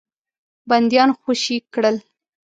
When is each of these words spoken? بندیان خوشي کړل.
بندیان 0.69 1.09
خوشي 1.21 1.57
کړل. 1.73 1.97